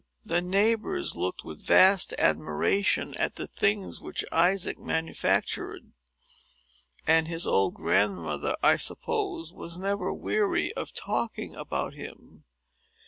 [0.25, 5.91] The neighbors looked with vast admiration at the things which Isaac manufactured.
[7.05, 12.45] And his old grandmother, I suppose, was never weary of talking about him.